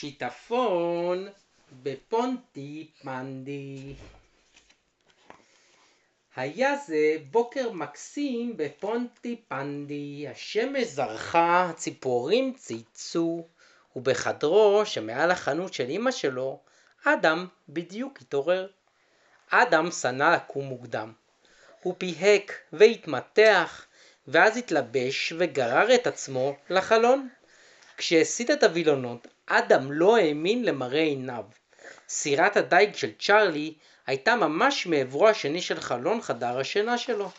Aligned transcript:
שיטפון 0.00 1.28
בפונטי 1.82 2.90
פנדי. 3.02 3.94
היה 6.36 6.76
זה 6.76 7.16
בוקר 7.30 7.72
מקסים 7.72 8.56
בפונטי 8.56 9.42
פנדי, 9.48 10.28
השמש 10.28 10.86
זרחה, 10.86 11.70
הציפורים 11.70 12.52
צייצו, 12.52 13.46
ובחדרו 13.96 14.82
שמעל 14.84 15.30
החנות 15.30 15.74
של 15.74 15.86
אמא 15.90 16.10
שלו, 16.10 16.60
אדם 17.04 17.46
בדיוק 17.68 18.18
התעורר. 18.20 18.68
אדם 19.50 19.90
שנא 19.90 20.34
לקום 20.36 20.64
מוקדם. 20.64 21.12
הוא 21.82 21.94
פיהק 21.98 22.52
והתמתח, 22.72 23.86
ואז 24.28 24.56
התלבש 24.56 25.32
וגרר 25.38 25.94
את 25.94 26.06
עצמו 26.06 26.56
לחלון. 26.70 27.28
כשהסיט 27.96 28.50
את 28.50 28.62
הווילונות, 28.62 29.28
אדם 29.46 29.92
לא 29.92 30.16
האמין 30.16 30.64
למראה 30.64 31.00
עיניו. 31.00 31.44
סירת 32.08 32.56
הדייג 32.56 32.94
של 32.94 33.12
צ'ארלי 33.18 33.74
הייתה 34.06 34.36
ממש 34.36 34.86
מעברו 34.86 35.28
השני 35.28 35.62
של 35.62 35.80
חלון 35.80 36.20
חדר 36.20 36.58
השינה 36.58 36.98
שלו. 36.98 37.30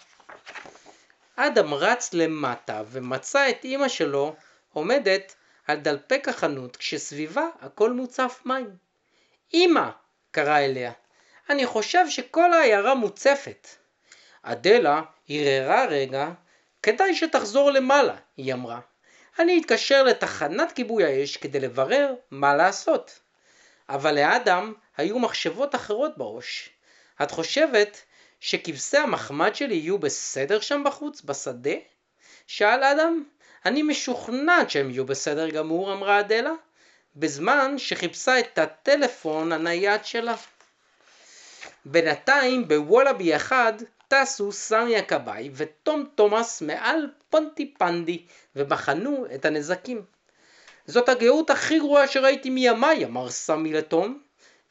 אדם 1.36 1.74
רץ 1.74 2.14
למטה 2.14 2.84
ומצא 2.92 3.50
את 3.50 3.66
אמא 3.66 3.88
שלו 3.88 4.36
עומדת 4.74 5.36
על 5.68 5.78
דלפק 5.78 6.28
החנות 6.28 6.76
כשסביבה 6.76 7.48
הכל 7.62 7.94
מוצף 7.94 8.42
מים. 8.46 8.76
אמא! 9.54 9.90
קרא 10.32 10.60
אליה. 10.60 10.92
אני 11.50 11.66
חושב 11.66 12.10
שכל 12.10 12.54
העיירה 12.54 12.96
מוצפת. 12.96 13.68
אדלה 14.42 15.02
הרהרה 15.30 15.86
רגע, 15.86 16.30
כדאי 16.84 17.16
שתחזור 17.16 17.72
למעלה, 17.72 18.16
היא 18.38 18.54
אמרה. 18.54 18.80
אני 19.40 19.62
אתקשר 19.62 20.04
לתחנת 20.04 20.72
כיבוי 20.72 21.04
האש 21.06 21.38
כדי 21.38 21.60
לברר 21.60 22.14
מה 22.32 22.56
לעשות. 22.56 23.20
אבל 23.90 24.16
לאדם 24.16 24.74
היו 24.98 25.20
מחשבות 25.20 25.76
אחרות 25.76 26.18
בראש. 26.18 26.70
את 27.22 27.32
חושבת 27.32 28.02
שכבשי 28.40 28.98
המחמד 28.98 29.56
שלי 29.56 29.76
יהיו 29.76 29.98
בסדר 29.98 30.60
שם 30.60 30.84
בחוץ, 30.86 31.22
בשדה? 31.22 31.76
שאל 32.48 32.84
אדם. 32.84 33.24
אני 33.66 33.84
משוכנעת 33.84 34.70
שהם 34.70 34.90
יהיו 34.90 35.06
בסדר 35.06 35.50
גמור, 35.50 35.94
אמרה 35.94 36.20
אדלה, 36.20 36.54
בזמן 37.16 37.78
שחיפשה 37.78 38.40
את 38.40 38.58
הטלפון 38.58 39.52
הנייד 39.52 40.06
שלה. 40.06 40.36
בינתיים 41.86 42.68
בוולאבי 42.68 43.36
אחד 43.36 43.74
טסו 44.08 44.52
סמי 44.52 44.98
הכבאי 44.98 45.50
וטום 45.54 46.06
תומאס 46.16 46.62
מעל 46.62 47.10
פונטי 47.30 47.74
פנדי 47.78 48.26
ובחנו 48.56 49.26
את 49.36 49.46
הנזקים. 49.46 50.06
זאת 50.86 51.10
הגאות 51.10 51.50
הכי 51.50 51.80
גרועה 51.80 52.08
שראיתי 52.08 52.50
מימיי, 52.50 53.06
אמר 53.06 53.30
סמי 53.30 53.74
לתום, 53.74 54.22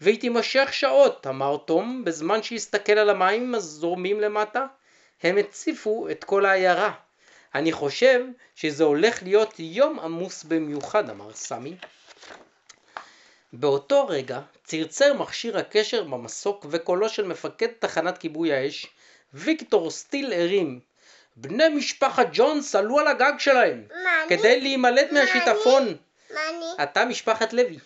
והיא 0.01 0.21
תימשך 0.21 0.69
שעות, 0.73 1.27
אמר 1.27 1.57
תום, 1.57 2.05
בזמן 2.05 2.43
שהסתכל 2.43 2.93
על 2.93 3.11
המים 3.11 3.55
הזורמים 3.55 4.21
למטה. 4.21 4.67
הם 5.23 5.39
הציפו 5.39 6.09
את 6.11 6.25
כל 6.25 6.47
העיירה. 6.47 6.93
אני 7.55 7.73
חושב 7.73 8.25
שזה 8.55 8.85
הולך 8.85 9.23
להיות 9.23 9.55
יום 9.59 10.01
עמוס 10.01 10.45
במיוחד, 10.45 11.11
אמר 11.11 11.33
סמי. 11.33 11.77
באותו 13.53 14.07
רגע 14.07 14.41
צרצר 14.65 15.15
מכשיר 15.15 15.59
הקשר 15.59 16.05
במסוק 16.05 16.67
וקולו 16.71 17.09
של 17.09 17.25
מפקד 17.25 17.69
תחנת 17.79 18.19
כיבוי 18.19 18.53
האש, 18.53 18.87
ויקטור 19.35 19.91
סטיל 19.91 20.33
הרים. 20.33 20.81
בני 21.37 21.69
משפחת 21.69 22.27
ג'ונס 22.33 22.75
עלו 22.75 22.99
על 22.99 23.09
הגג 23.09 23.33
שלהם 23.39 23.85
כדי 24.29 24.61
להימלט 24.61 25.13
מהשיטפון. 25.13 25.97
אתה 26.83 27.05
משפחת 27.05 27.53
לוי. 27.53 27.79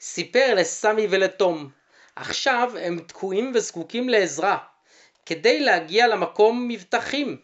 סיפר 0.00 0.54
לסמי 0.54 1.06
ולתום. 1.10 1.70
עכשיו 2.16 2.72
הם 2.80 2.98
תקועים 3.06 3.52
וזקוקים 3.54 4.08
לעזרה. 4.08 4.58
כדי 5.26 5.60
להגיע 5.60 6.06
למקום 6.06 6.68
מבטחים. 6.68 7.36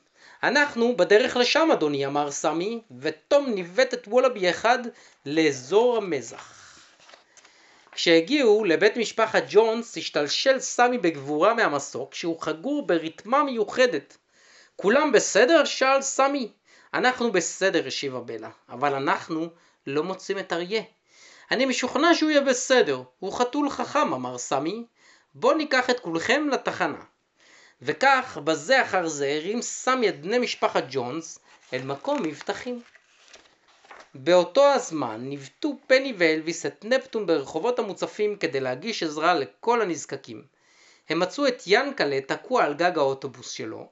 אנחנו 0.43 0.97
בדרך 0.97 1.37
לשם 1.37 1.69
אדוני, 1.73 2.07
אמר 2.07 2.31
סמי, 2.31 2.81
ותום 3.01 3.51
ניווט 3.55 3.95
את 3.95 4.09
וולאבי 4.09 4.51
אחד 4.51 4.79
לאזור 5.27 5.97
המזח. 5.97 6.64
כשהגיעו 7.95 8.65
לבית 8.65 8.97
משפחת 8.97 9.43
ג'ונס, 9.49 9.97
השתלשל 9.97 10.59
סמי 10.59 10.99
בגבורה 10.99 11.55
מהמסוק, 11.55 12.15
שהוא 12.15 12.41
חגור 12.41 12.87
ברתמה 12.87 13.43
מיוחדת. 13.45 14.17
כולם 14.77 15.13
בסדר? 15.13 15.65
שאל 15.65 16.03
סמי. 16.03 16.53
אנחנו 16.95 17.33
בסדר, 17.33 17.87
השיבה 17.87 18.21
בלה, 18.21 18.51
אבל 18.69 18.95
אנחנו 18.95 19.49
לא 19.87 20.03
מוצאים 20.03 20.39
את 20.39 20.53
אריה. 20.53 20.83
אני 21.51 21.65
משוכנע 21.65 22.15
שהוא 22.15 22.31
יהיה 22.31 22.41
בסדר, 22.41 23.03
הוא 23.19 23.33
חתול 23.33 23.71
חכם, 23.71 24.15
אמר 24.15 24.39
סמי. 24.39 24.85
בוא 25.35 25.55
ניקח 25.55 25.91
את 25.91 26.01
כולכם 26.01 26.49
לתחנה. 26.53 27.03
וכך, 27.83 28.39
בזה 28.45 28.83
אחר 28.83 29.09
זה, 29.09 29.29
הרים 29.37 29.63
סמי 29.63 30.09
את 30.09 30.21
בני 30.21 30.39
משפחת 30.39 30.85
ג'ונס 30.91 31.39
אל 31.73 31.83
מקום 31.83 32.23
מבטחים. 32.23 32.83
באותו 34.15 34.73
הזמן 34.73 35.21
ניווטו 35.21 35.77
פני 35.87 36.15
ואלוויס 36.19 36.67
את 36.67 36.85
נפטון 36.85 37.27
ברחובות 37.27 37.79
המוצפים 37.79 38.37
כדי 38.37 38.61
להגיש 38.61 39.03
עזרה 39.03 39.35
לכל 39.35 39.83
הנזקקים. 39.83 40.45
הם 41.09 41.21
מצאו 41.21 41.47
את 41.49 41.63
ינקלה 41.67 42.21
תקוע 42.21 42.65
על 42.65 42.75
גג 42.75 42.99
האוטובוס 42.99 43.51
שלו. 43.51 43.89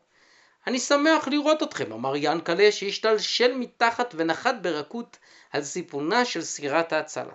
אני 0.66 0.78
שמח 0.78 1.28
לראות 1.28 1.62
אתכם, 1.62 1.92
אמר 1.92 2.12
ינקלה 2.16 2.72
שהשתלשל 2.72 3.54
מתחת 3.56 4.14
ונחת 4.16 4.54
ברכות 4.62 5.16
על 5.52 5.62
סיפונה 5.62 6.24
של 6.24 6.42
סירת 6.42 6.92
ההצלה. 6.92 7.34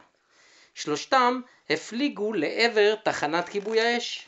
שלושתם 0.75 1.41
הפליגו 1.69 2.33
לעבר 2.33 2.95
תחנת 2.95 3.49
כיבוי 3.49 3.81
האש. 3.81 4.27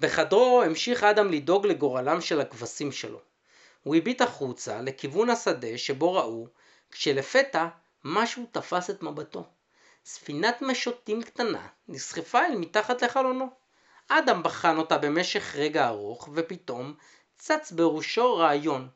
בחדרו 0.00 0.62
המשיך 0.62 1.04
אדם 1.04 1.32
לדאוג 1.32 1.66
לגורלם 1.66 2.20
של 2.20 2.40
הכבשים 2.40 2.92
שלו. 2.92 3.29
הוא 3.82 3.96
הביט 3.96 4.20
החוצה 4.20 4.80
לכיוון 4.80 5.30
השדה 5.30 5.78
שבו 5.78 6.14
ראו, 6.14 6.46
כשלפתע 6.90 7.66
משהו 8.04 8.46
תפס 8.52 8.90
את 8.90 9.02
מבטו. 9.02 9.44
ספינת 10.04 10.62
משוטים 10.62 11.22
קטנה 11.22 11.66
נסחפה 11.88 12.46
אל 12.46 12.56
מתחת 12.56 13.02
לחלונו. 13.02 13.50
אדם 14.08 14.42
בחן 14.42 14.76
אותה 14.76 14.98
במשך 14.98 15.54
רגע 15.56 15.88
ארוך, 15.88 16.28
ופתאום 16.34 16.94
צץ 17.38 17.72
בראשו 17.72 18.36
רעיון. 18.36 18.88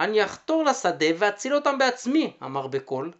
אני 0.00 0.24
אחתור 0.24 0.64
לשדה 0.64 1.06
ואציל 1.18 1.54
אותם 1.54 1.78
בעצמי, 1.78 2.36
אמר 2.42 2.66
בקול. 2.66 3.12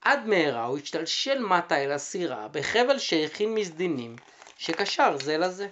עד 0.00 0.26
מהרה 0.26 0.64
הוא 0.64 0.78
השתלשל 0.78 1.38
מטה 1.38 1.84
אל 1.84 1.92
הסירה 1.92 2.48
בחבל 2.48 2.98
שהכין 2.98 3.54
מסדינים, 3.54 4.16
שקשר 4.58 5.16
זה 5.18 5.38
לזה. 5.38 5.68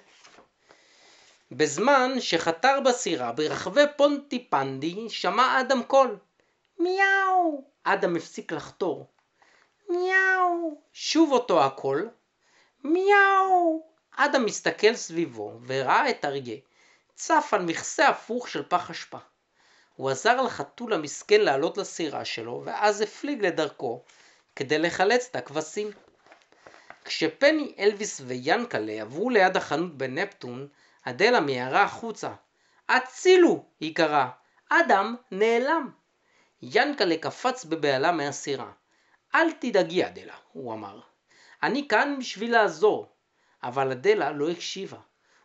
בזמן 1.53 2.21
שחתר 2.21 2.81
בסירה 2.85 3.33
ברחבי 3.33 3.85
פונטי 3.97 4.47
פנדי, 4.51 5.09
שמע 5.09 5.61
אדם 5.61 5.83
קול. 5.83 6.19
מיהו! 6.79 7.65
אדם 7.85 8.17
הפסיק 8.17 8.53
לחתור. 8.53 9.07
מיהו! 9.89 10.81
שוב 10.93 11.33
אותו 11.33 11.65
הקול. 11.65 12.11
מיהו! 12.85 13.87
אדם 14.17 14.45
מסתכל 14.45 14.95
סביבו 14.95 15.59
וראה 15.67 16.11
את 16.11 16.25
אריה, 16.25 16.57
צף 17.15 17.51
על 17.53 17.63
מכסה 17.63 18.09
הפוך 18.09 18.49
של 18.49 18.63
פח 18.69 18.91
אשפה. 18.91 19.19
הוא 19.97 20.11
עזר 20.11 20.43
לחתול 20.43 20.93
המסכן 20.93 21.41
לעלות 21.41 21.79
לסירה 21.79 22.25
שלו, 22.25 22.63
ואז 22.65 23.01
הפליג 23.01 23.47
לדרכו 23.47 24.03
כדי 24.57 24.79
לחלץ 24.79 25.29
את 25.31 25.37
הכבשים. 25.37 25.91
כשפני 27.05 27.75
אלוויס 27.79 28.21
ויאנקלה 28.27 28.93
עברו 28.93 29.31
ליד 29.31 29.57
החנות 29.57 29.99
בנפטון, 29.99 30.69
אדלה 31.03 31.41
מיהרה 31.41 31.83
החוצה. 31.83 32.31
הצילו! 32.89 33.65
היא 33.81 33.95
קראה. 33.95 34.29
אדם 34.69 35.17
נעלם. 35.31 35.91
ינקלה 36.63 37.17
קפץ 37.17 37.65
בבהלה 37.65 38.13
מהסירה. 38.13 38.73
אל 39.35 39.53
תדאגי 39.53 40.07
אדלה, 40.07 40.35
הוא 40.53 40.73
אמר. 40.73 41.01
אני 41.63 41.89
כאן 41.89 42.17
בשביל 42.19 42.53
לעזור. 42.53 43.13
אבל 43.63 43.91
אדלה 43.91 44.31
לא 44.31 44.51
הקשיבה. 44.51 44.99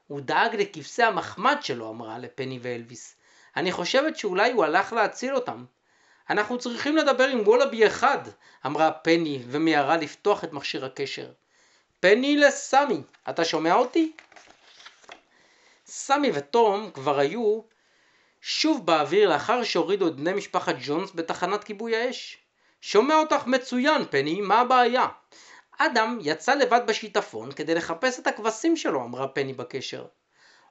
הוא 0.08 0.22
דאג 0.22 0.56
לכבשי 0.56 1.04
המחמד 1.04 1.58
שלו, 1.62 1.90
אמרה 1.90 2.18
לפני 2.18 2.60
ואלוויס. 2.62 3.16
אני 3.56 3.72
חושבת 3.72 4.18
שאולי 4.18 4.52
הוא 4.52 4.64
הלך 4.64 4.94
להציל 4.94 5.36
אותם. 5.36 5.66
אנחנו 6.30 6.58
צריכים 6.58 6.98
לדבר 6.98 7.28
עם 7.28 7.40
וולאבי 7.40 7.88
אחד, 7.88 8.18
אמרה 8.66 8.92
פני 8.92 9.44
ומיהרה 9.48 9.98
לפתוח 9.98 10.44
את 10.44 10.54
מכשיר 10.54 10.86
הקשר. 10.86 11.32
פני 12.00 12.38
לסמי, 12.38 13.02
אתה 13.30 13.46
שומע 13.46 13.74
אותי? 13.74 14.12
סמי 15.86 16.32
וטום 16.34 16.92
כבר 16.94 17.20
היו 17.20 17.62
שוב 18.42 18.86
באוויר 18.86 19.30
לאחר 19.30 19.64
שהורידו 19.64 20.08
את 20.08 20.16
בני 20.16 20.34
משפחת 20.34 20.76
ג'ונס 20.80 21.12
בתחנת 21.16 21.64
כיבוי 21.64 21.96
האש. 21.96 22.38
שומע 22.82 23.16
אותך 23.16 23.48
מצוין, 23.48 24.06
פני, 24.10 24.42
מה 24.42 24.60
הבעיה? 24.60 25.08
אדם 25.78 26.18
יצא 26.22 26.54
לבד 26.54 26.82
בשיטפון 26.88 27.52
כדי 27.52 27.76
לחפש 27.76 28.20
את 28.20 28.28
הכבשים 28.28 28.78
שלו, 28.78 29.04
אמרה 29.04 29.28
פני 29.28 29.54
בקשר. 29.54 30.06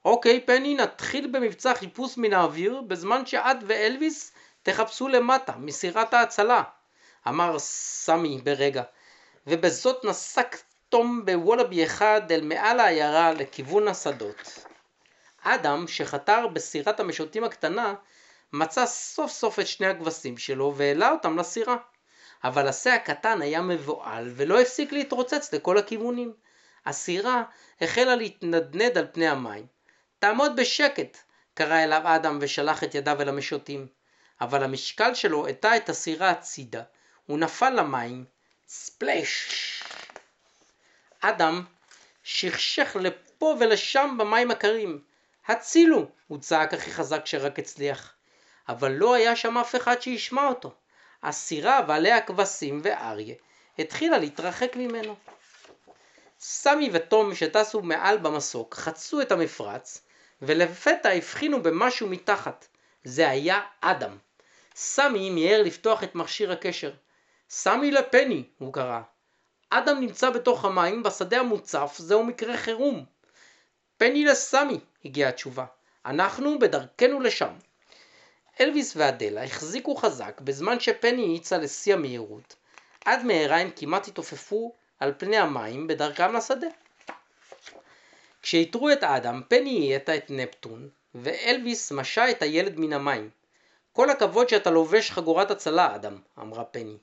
אוקיי, 0.04 0.40
פני, 0.40 0.74
נתחיל 0.74 1.30
במבצע 1.32 1.74
חיפוש 1.74 2.18
מן 2.18 2.32
האוויר, 2.32 2.80
בזמן 2.80 3.26
שאת 3.26 3.56
ואלוויס 3.66 4.32
תחפשו 4.62 5.08
למטה, 5.08 5.52
מסירת 5.58 6.14
ההצלה. 6.14 6.62
אמר 7.28 7.58
סמי 7.58 8.40
ברגע, 8.44 8.82
ובזאת 9.46 10.04
נסק 10.04 10.56
תום 10.88 11.24
בוולאבי 11.24 11.84
אחד 11.84 12.20
אל 12.30 12.40
מעל 12.40 12.80
העיירה 12.80 13.32
לכיוון 13.32 13.88
השדות. 13.88 14.73
אדם, 15.44 15.88
שחתר 15.88 16.46
בסירת 16.46 17.00
המשוטים 17.00 17.44
הקטנה, 17.44 17.94
מצא 18.52 18.86
סוף 18.86 19.30
סוף 19.30 19.58
את 19.58 19.66
שני 19.66 19.86
הכבשים 19.86 20.38
שלו 20.38 20.74
והעלה 20.76 21.10
אותם 21.10 21.38
לסירה. 21.38 21.76
אבל 22.44 22.68
השה 22.68 22.94
הקטן 22.94 23.42
היה 23.42 23.60
מבוהל 23.60 24.30
ולא 24.36 24.60
הפסיק 24.60 24.92
להתרוצץ 24.92 25.54
לכל 25.54 25.78
הכיוונים. 25.78 26.32
הסירה 26.86 27.42
החלה 27.80 28.16
להתנדנד 28.16 28.98
על 28.98 29.06
פני 29.12 29.28
המים. 29.28 29.66
תעמוד 30.18 30.56
בשקט, 30.56 31.18
קרא 31.54 31.84
אליו 31.84 32.02
אדם 32.04 32.38
ושלח 32.40 32.84
את 32.84 32.94
ידיו 32.94 33.22
אל 33.22 33.28
המשוטים. 33.28 33.86
אבל 34.40 34.64
המשקל 34.64 35.14
שלו 35.14 35.46
הטה 35.46 35.76
את 35.76 35.88
הסירה 35.88 36.30
הצידה, 36.30 36.82
הוא 37.26 37.38
נפל 37.38 37.70
למים, 37.70 38.24
ספלש. 38.68 39.82
אדם 41.20 41.64
שכשך 42.22 42.96
לפה 43.00 43.56
ולשם 43.60 44.16
במים 44.18 44.50
הקרים. 44.50 45.13
הצילו! 45.46 46.06
הוא 46.28 46.38
צעק 46.38 46.74
הכי 46.74 46.90
חזק 46.90 47.26
שרק 47.26 47.58
הצליח. 47.58 48.14
אבל 48.68 48.92
לא 48.92 49.14
היה 49.14 49.36
שם 49.36 49.58
אף 49.58 49.74
אחד 49.76 50.02
שישמע 50.02 50.46
אותו. 50.46 50.74
הסירה 51.22 51.80
ועליה 51.88 52.20
כבשים 52.20 52.80
ואריה 52.84 53.34
התחילה 53.78 54.18
להתרחק 54.18 54.76
ממנו. 54.76 55.16
סמי 56.38 56.90
ותום 56.92 57.34
שטסו 57.34 57.82
מעל 57.82 58.18
במסוק 58.18 58.74
חצו 58.74 59.20
את 59.20 59.32
המפרץ 59.32 60.06
ולפתע 60.42 61.08
הבחינו 61.08 61.62
במשהו 61.62 62.08
מתחת. 62.08 62.66
זה 63.04 63.28
היה 63.28 63.60
אדם. 63.80 64.18
סמי 64.74 65.30
מיהר 65.30 65.62
לפתוח 65.62 66.04
את 66.04 66.14
מכשיר 66.14 66.52
הקשר. 66.52 66.92
סמי 67.50 67.90
לפני, 67.90 68.44
הוא 68.58 68.72
קרא. 68.72 69.00
אדם 69.70 70.00
נמצא 70.00 70.30
בתוך 70.30 70.64
המים 70.64 71.02
בשדה 71.02 71.40
המוצף, 71.40 71.94
זהו 71.98 72.24
מקרה 72.24 72.56
חירום. 72.56 73.04
פני 73.96 74.24
לסמי, 74.24 74.80
הגיעה 75.04 75.28
התשובה. 75.28 75.64
אנחנו 76.06 76.58
בדרכנו 76.58 77.20
לשם. 77.20 77.52
אלוויס 78.60 78.96
ואדלה 78.96 79.44
החזיקו 79.44 79.94
חזק 79.96 80.40
בזמן 80.40 80.80
שפני 80.80 81.22
האיצה 81.22 81.58
לשיא 81.58 81.94
המהירות. 81.94 82.56
עד 83.04 83.24
מהרה 83.24 83.56
הם 83.58 83.70
כמעט 83.76 84.08
התעופפו 84.08 84.74
על 85.00 85.12
פני 85.18 85.36
המים 85.36 85.86
בדרכם 85.86 86.36
לשדה. 86.36 86.66
כשאיתרו 88.42 88.90
את 88.90 89.04
אדם, 89.04 89.42
פני 89.48 89.94
האטה 89.94 90.16
את 90.16 90.30
נפטון, 90.30 90.88
ואלוויס 91.14 91.92
משה 91.92 92.30
את 92.30 92.42
הילד 92.42 92.78
מן 92.80 92.92
המים. 92.92 93.30
כל 93.92 94.10
הכבוד 94.10 94.48
שאתה 94.48 94.70
לובש 94.70 95.10
חגורת 95.10 95.50
הצלה, 95.50 95.94
אדם, 95.94 96.18
אמרה 96.38 96.64
פני. 96.64 96.96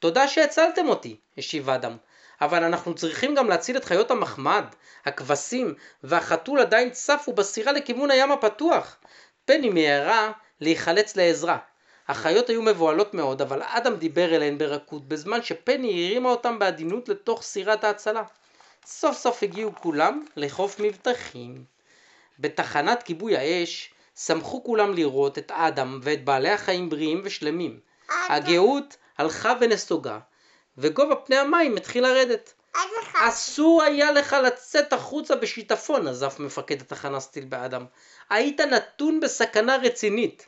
תודה 0.00 0.28
שהצלתם 0.28 0.88
אותי, 0.88 1.16
השיב 1.38 1.70
אדם, 1.70 1.96
אבל 2.42 2.64
אנחנו 2.64 2.94
צריכים 2.94 3.34
גם 3.34 3.48
להציל 3.48 3.76
את 3.76 3.84
חיות 3.84 4.10
המחמד, 4.10 4.64
הכבשים 5.04 5.74
והחתול 6.02 6.60
עדיין 6.60 6.90
צפו 6.90 7.32
בסירה 7.32 7.72
לכיוון 7.72 8.10
הים 8.10 8.32
הפתוח. 8.32 8.96
פני 9.44 9.70
מיהרה 9.70 10.32
להיחלץ 10.60 11.16
לעזרה. 11.16 11.58
החיות 12.08 12.48
היו 12.48 12.62
מבוהלות 12.62 13.14
מאוד, 13.14 13.42
אבל 13.42 13.62
אדם 13.64 13.96
דיבר 13.96 14.34
אליהן 14.36 14.58
ברכות, 14.58 15.08
בזמן 15.08 15.42
שפני 15.42 16.06
הרימה 16.06 16.28
אותם 16.28 16.58
בעדינות 16.58 17.08
לתוך 17.08 17.42
סירת 17.42 17.84
ההצלה. 17.84 18.22
סוף 18.86 19.16
סוף 19.16 19.42
הגיעו 19.42 19.74
כולם 19.74 20.24
לחוף 20.36 20.80
מבטחים. 20.80 21.64
בתחנת 22.38 23.02
כיבוי 23.02 23.36
האש 23.36 23.94
שמחו 24.16 24.64
כולם 24.64 24.94
לראות 24.94 25.38
את 25.38 25.50
אדם 25.50 26.00
ואת 26.02 26.24
בעלי 26.24 26.50
החיים 26.50 26.88
בריאים 26.88 27.20
ושלמים. 27.24 27.80
הגאות 28.28 28.96
הלכה 29.18 29.52
ונסוגה, 29.60 30.18
וגובה 30.78 31.16
פני 31.16 31.36
המים 31.36 31.76
התחיל 31.76 32.06
לרדת. 32.06 32.54
אסור 33.14 33.82
היה 33.82 34.12
לך 34.12 34.36
לצאת 34.44 34.92
החוצה 34.92 35.36
בשיטפון, 35.36 36.08
נזף 36.08 36.36
מפקד 36.38 36.80
התחנה 36.80 37.20
סטיל 37.20 37.44
באדם. 37.44 37.84
היית 38.30 38.60
נתון 38.60 39.20
בסכנה 39.20 39.76
רצינית. 39.76 40.46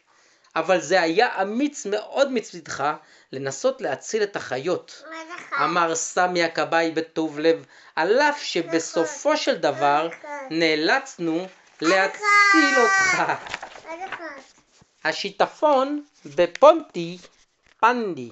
אבל 0.56 0.80
זה 0.80 1.02
היה 1.02 1.42
אמיץ 1.42 1.86
מאוד 1.86 2.32
מצדך 2.32 2.92
לנסות 3.32 3.80
להציל 3.80 4.22
את 4.22 4.36
החיות. 4.36 5.04
אמר 5.64 5.94
סמי 5.94 6.44
הכבאי 6.44 6.90
בטוב 6.90 7.38
לב, 7.38 7.66
על 7.96 8.20
אף 8.20 8.42
שבסופו 8.42 9.36
של 9.36 9.54
דבר 9.54 10.08
נאלצנו 10.50 11.46
להציל 11.80 12.74
אותך. 12.78 13.32
השיטפון 15.04 16.04
בפונטי 16.26 17.18
פנדי 17.80 18.30